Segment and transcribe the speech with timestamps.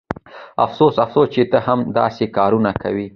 [0.65, 3.07] افسوس افسوس چې ته هم داسې کارونه کوې